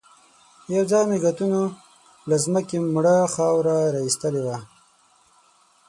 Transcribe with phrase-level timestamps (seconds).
[0.75, 1.63] يوځای مېږتنو
[2.29, 4.57] له ځمکې مړه خاوره را ايستلې وه.